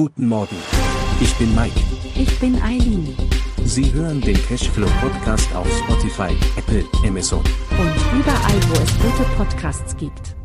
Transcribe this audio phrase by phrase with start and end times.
[0.00, 0.56] Guten Morgen.
[1.20, 1.78] Ich bin Mike.
[2.14, 3.14] Ich bin Eileen.
[3.66, 7.40] Sie hören den Cashflow Podcast auf Spotify, Apple, Amazon.
[7.40, 10.36] Und überall, wo es gute Podcasts gibt.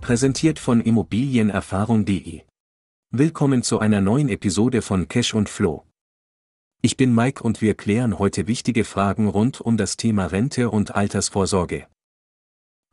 [0.00, 2.42] Präsentiert von Immobilienerfahrung.de.
[3.12, 5.84] Willkommen zu einer neuen Episode von Cash und Flow.
[6.82, 10.96] Ich bin Mike und wir klären heute wichtige Fragen rund um das Thema Rente und
[10.96, 11.86] Altersvorsorge.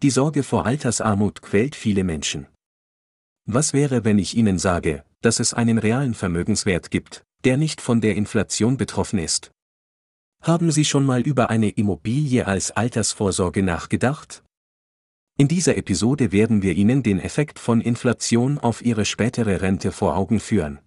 [0.04, 2.46] Die Sorge vor Altersarmut quält viele Menschen.
[3.54, 8.00] Was wäre, wenn ich Ihnen sage, dass es einen realen Vermögenswert gibt, der nicht von
[8.00, 9.52] der Inflation betroffen ist?
[10.42, 14.42] Haben Sie schon mal über eine Immobilie als Altersvorsorge nachgedacht?
[15.38, 20.16] In dieser Episode werden wir Ihnen den Effekt von Inflation auf Ihre spätere Rente vor
[20.16, 20.80] Augen führen.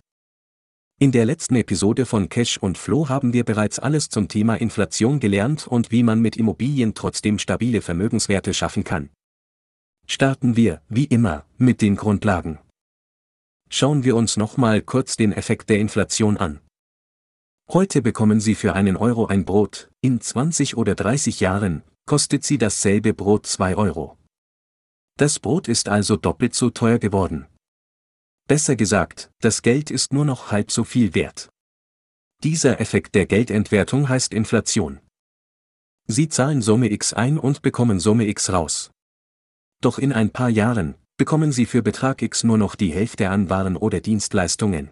[0.98, 5.20] In der letzten Episode von Cash und Flow haben wir bereits alles zum Thema Inflation
[5.20, 9.10] gelernt und wie man mit Immobilien trotzdem stabile Vermögenswerte schaffen kann.
[10.06, 12.58] Starten wir, wie immer, mit den Grundlagen.
[13.70, 16.60] Schauen wir uns nochmal kurz den Effekt der Inflation an.
[17.70, 22.58] Heute bekommen Sie für einen Euro ein Brot, in 20 oder 30 Jahren kostet Sie
[22.58, 24.18] dasselbe Brot 2 Euro.
[25.16, 27.46] Das Brot ist also doppelt so teuer geworden.
[28.46, 31.48] Besser gesagt, das Geld ist nur noch halb so viel wert.
[32.42, 35.00] Dieser Effekt der Geldentwertung heißt Inflation.
[36.06, 38.90] Sie zahlen Summe X ein und bekommen Summe X raus.
[39.84, 43.50] Doch in ein paar Jahren bekommen Sie für Betrag X nur noch die Hälfte an
[43.50, 44.88] Waren oder Dienstleistungen.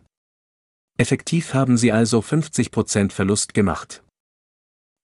[0.99, 4.05] Effektiv haben Sie also 50% Verlust gemacht.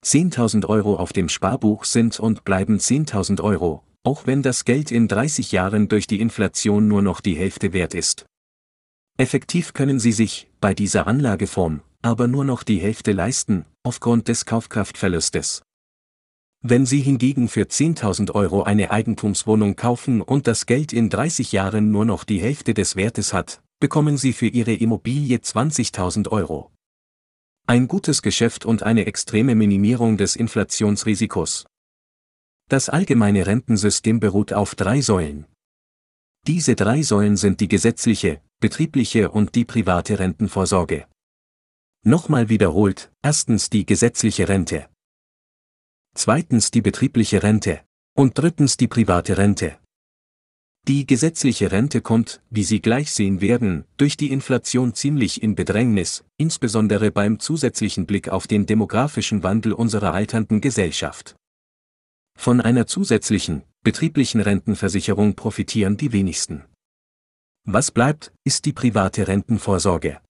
[0.05, 5.08] 10.000 Euro auf dem Sparbuch sind und bleiben 10.000 Euro, auch wenn das Geld in
[5.08, 8.27] 30 Jahren durch die Inflation nur noch die Hälfte wert ist.
[9.17, 14.45] Effektiv können Sie sich, bei dieser Anlageform, aber nur noch die Hälfte leisten, aufgrund des
[14.45, 15.62] Kaufkraftverlustes.
[16.61, 21.92] Wenn Sie hingegen für 10.000 Euro eine Eigentumswohnung kaufen und das Geld in 30 Jahren
[21.92, 26.73] nur noch die Hälfte des Wertes hat, bekommen Sie für Ihre Immobilie 20.000 Euro.
[27.69, 31.67] Ein gutes Geschäft und eine extreme Minimierung des Inflationsrisikos.
[32.69, 35.47] Das allgemeine Rentensystem beruht auf drei Säulen.
[36.47, 41.07] Diese drei Säulen sind die gesetzliche, betriebliche und die private Rentenvorsorge.
[42.05, 44.89] Nochmal wiederholt, erstens die gesetzliche Rente.
[46.20, 47.83] Zweitens die betriebliche Rente.
[48.17, 49.79] Und drittens die private Rente.
[50.89, 56.24] Die gesetzliche Rente kommt, wie Sie gleich sehen werden, durch die Inflation ziemlich in Bedrängnis,
[56.36, 61.36] insbesondere beim zusätzlichen Blick auf den demografischen Wandel unserer alternden Gesellschaft.
[62.36, 66.64] Von einer zusätzlichen, betrieblichen Rentenversicherung profitieren die wenigsten.
[67.64, 70.20] Was bleibt, ist die private Rentenvorsorge.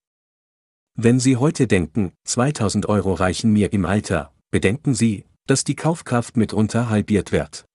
[0.93, 6.37] Wenn Sie heute denken, 2000 Euro reichen mir im Alter, bedenken Sie, dass die Kaufkraft
[6.37, 7.65] mitunter halbiert wird.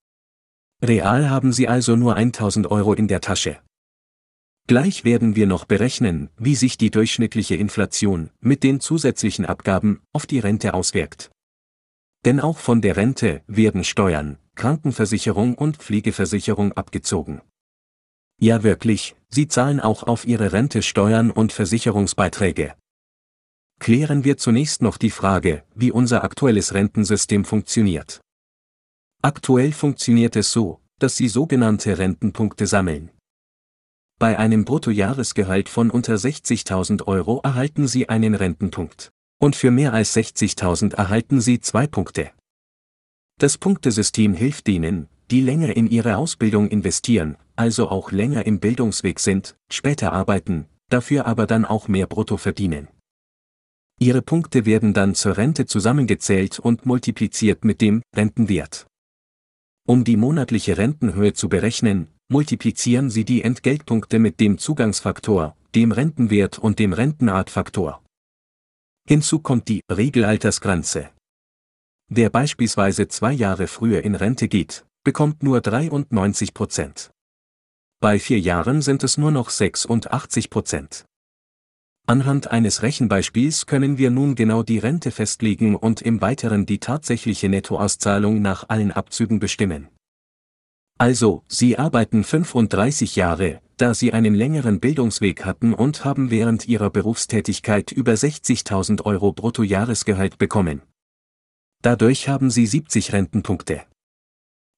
[0.80, 3.58] Real haben Sie also nur 1000 Euro in der Tasche.
[4.68, 10.24] Gleich werden wir noch berechnen, wie sich die durchschnittliche Inflation mit den zusätzlichen Abgaben auf
[10.24, 11.32] die Rente auswirkt.
[12.24, 17.42] Denn auch von der Rente werden Steuern, Krankenversicherung und Pflegeversicherung abgezogen.
[18.40, 22.74] Ja wirklich, Sie zahlen auch auf Ihre Rente Steuern und Versicherungsbeiträge.
[23.80, 28.20] Klären wir zunächst noch die Frage, wie unser aktuelles Rentensystem funktioniert.
[29.22, 33.10] Aktuell funktioniert es so, dass Sie sogenannte Rentenpunkte sammeln.
[34.18, 39.10] Bei einem Bruttojahresgehalt von unter 60.000 Euro erhalten Sie einen Rentenpunkt.
[39.40, 42.30] Und für mehr als 60.000 erhalten Sie zwei Punkte.
[43.38, 49.18] Das Punktesystem hilft Ihnen, die länger in ihre Ausbildung investieren, also auch länger im Bildungsweg
[49.18, 52.88] sind, später arbeiten, dafür aber dann auch mehr Brutto verdienen.
[54.00, 58.86] Ihre Punkte werden dann zur Rente zusammengezählt und multipliziert mit dem Rentenwert.
[59.86, 66.58] Um die monatliche Rentenhöhe zu berechnen, multiplizieren Sie die Entgeltpunkte mit dem Zugangsfaktor, dem Rentenwert
[66.58, 68.02] und dem Rentenartfaktor.
[69.06, 71.10] Hinzu kommt die Regelaltersgrenze.
[72.08, 77.10] Wer beispielsweise zwei Jahre früher in Rente geht, bekommt nur 93 Prozent.
[78.00, 81.04] Bei vier Jahren sind es nur noch 86 Prozent.
[82.06, 87.48] Anhand eines Rechenbeispiels können wir nun genau die Rente festlegen und im Weiteren die tatsächliche
[87.48, 89.88] Nettoauszahlung nach allen Abzügen bestimmen.
[90.98, 96.90] Also, Sie arbeiten 35 Jahre, da Sie einen längeren Bildungsweg hatten und haben während Ihrer
[96.90, 100.82] Berufstätigkeit über 60.000 Euro Bruttojahresgehalt bekommen.
[101.80, 103.82] Dadurch haben Sie 70 Rentenpunkte.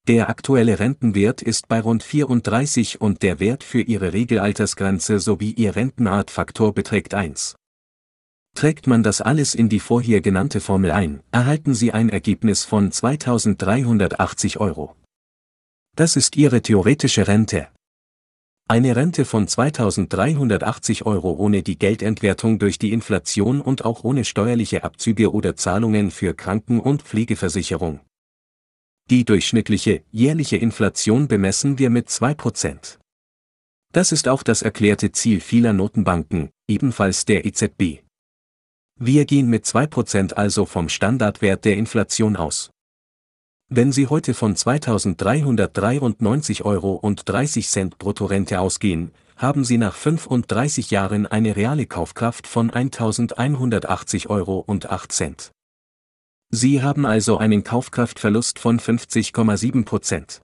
[0.09, 5.75] Der aktuelle Rentenwert ist bei rund 34 und der Wert für Ihre Regelaltersgrenze sowie Ihr
[5.75, 7.57] Rentenartfaktor beträgt 1.
[8.55, 12.93] Trägt man das alles in die vorher genannte Formel ein, erhalten Sie ein Ergebnis von
[12.93, 14.95] 2380 Euro.
[15.97, 17.67] Das ist Ihre theoretische Rente.
[18.69, 24.85] Eine Rente von 2380 Euro ohne die Geldentwertung durch die Inflation und auch ohne steuerliche
[24.85, 28.06] Abzüge oder Zahlungen für Kranken- und Pflegeversicherung.
[29.09, 32.99] Die durchschnittliche jährliche Inflation bemessen wir mit 2%.
[33.93, 38.03] Das ist auch das erklärte Ziel vieler Notenbanken, ebenfalls der EZB.
[38.99, 42.71] Wir gehen mit 2% also vom Standardwert der Inflation aus.
[43.69, 50.91] Wenn Sie heute von 2.393 Euro und 30 Cent Bruttorente ausgehen, haben Sie nach 35
[50.91, 55.53] Jahren eine reale Kaufkraft von 1.180 Euro und 8 Cent.
[56.51, 60.41] Sie haben also einen Kaufkraftverlust von 50,7 Prozent.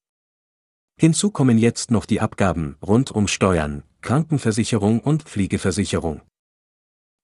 [0.99, 6.21] Hinzu kommen jetzt noch die Abgaben rund um Steuern, Krankenversicherung und Pflegeversicherung.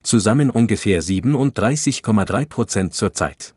[0.02, 3.54] Zusammen ungefähr 37,3 Prozent zurzeit.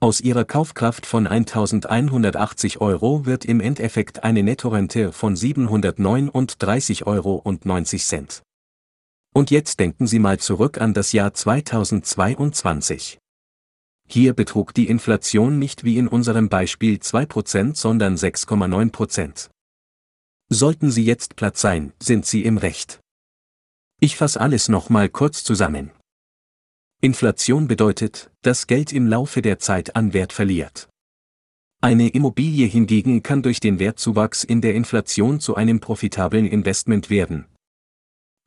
[0.00, 7.36] Aus ihrer Kaufkraft von 1180 Euro wird im Endeffekt eine Nettorente von 739,90 Euro.
[9.34, 13.21] Und jetzt denken Sie mal zurück an das Jahr 2022.
[14.12, 19.48] Hier betrug die Inflation nicht wie in unserem Beispiel 2%, sondern 6,9%.
[20.50, 23.00] Sollten Sie jetzt platt sein, sind Sie im Recht.
[24.00, 25.92] Ich fasse alles nochmal kurz zusammen.
[27.00, 30.90] Inflation bedeutet, dass Geld im Laufe der Zeit an Wert verliert.
[31.80, 37.46] Eine Immobilie hingegen kann durch den Wertzuwachs in der Inflation zu einem profitablen Investment werden.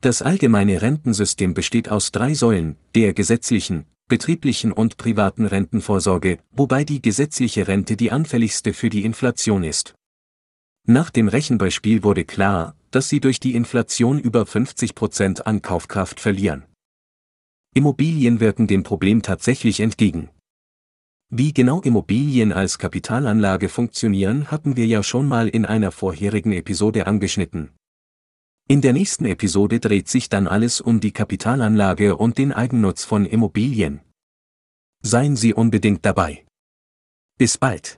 [0.00, 7.02] Das allgemeine Rentensystem besteht aus drei Säulen, der gesetzlichen, betrieblichen und privaten Rentenvorsorge, wobei die
[7.02, 9.94] gesetzliche Rente die anfälligste für die Inflation ist.
[10.86, 16.20] Nach dem Rechenbeispiel wurde klar, dass sie durch die Inflation über 50 Prozent an Kaufkraft
[16.20, 16.64] verlieren.
[17.74, 20.30] Immobilien wirken dem Problem tatsächlich entgegen.
[21.28, 27.08] Wie genau Immobilien als Kapitalanlage funktionieren, hatten wir ja schon mal in einer vorherigen Episode
[27.08, 27.70] angeschnitten.
[28.68, 33.24] In der nächsten Episode dreht sich dann alles um die Kapitalanlage und den Eigennutz von
[33.24, 34.00] Immobilien.
[35.02, 36.44] Seien Sie unbedingt dabei.
[37.38, 37.96] Bis bald.